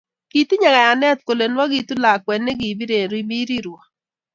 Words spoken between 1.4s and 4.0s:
nwogitu lakwe ne kibiren biriruo